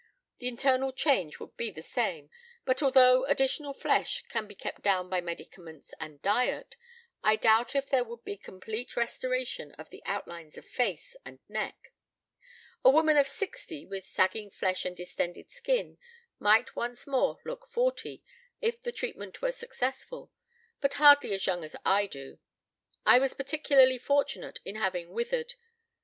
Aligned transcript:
The 0.39 0.47
internal 0.47 0.91
change 0.91 1.39
would 1.39 1.55
be 1.55 1.69
the 1.69 1.83
same, 1.83 2.31
but, 2.65 2.81
although 2.81 3.23
additional 3.25 3.71
flesh 3.71 4.23
can 4.29 4.47
be 4.47 4.55
kept 4.55 4.81
down 4.81 5.09
by 5.11 5.21
medicaments 5.21 5.93
and 5.99 6.19
diet, 6.23 6.75
I 7.23 7.35
doubt 7.35 7.75
if 7.75 7.87
there 7.87 8.03
would 8.03 8.23
be 8.23 8.31
a 8.31 8.37
complete 8.37 8.97
restoration 8.97 9.73
of 9.73 9.91
the 9.91 10.01
outlines 10.07 10.57
of 10.57 10.65
face 10.65 11.15
and 11.23 11.37
neck. 11.47 11.93
A 12.83 12.89
woman 12.89 13.15
of 13.15 13.27
sixty, 13.27 13.85
with 13.85 14.07
sagging 14.07 14.49
flesh 14.49 14.85
and 14.85 14.97
distended 14.97 15.51
skin, 15.51 15.99
might 16.39 16.75
once 16.75 17.05
more 17.05 17.37
look 17.45 17.67
forty, 17.67 18.23
if 18.59 18.81
the 18.81 18.91
treatment 18.91 19.39
were 19.43 19.51
successful, 19.51 20.31
but 20.79 20.95
hardly 20.95 21.31
as 21.31 21.45
young 21.45 21.63
as 21.63 21.75
I 21.85 22.07
do. 22.07 22.39
I 23.05 23.19
was 23.19 23.35
particularly 23.35 23.99
fortunate 23.99 24.61
in 24.65 24.77
having 24.77 25.11
withered. 25.11 25.53